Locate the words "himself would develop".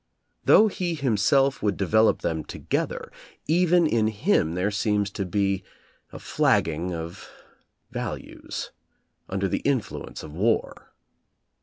0.95-2.23